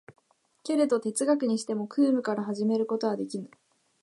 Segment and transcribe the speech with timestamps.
[0.63, 3.51] けれど哲学にしても空無から始めることはできぬ。